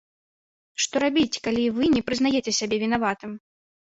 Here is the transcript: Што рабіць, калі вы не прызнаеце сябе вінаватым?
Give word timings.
Што 0.85 0.95
рабіць, 1.03 1.41
калі 1.47 1.67
вы 1.77 1.91
не 1.97 2.03
прызнаеце 2.07 2.51
сябе 2.61 2.75
вінаватым? 2.85 3.31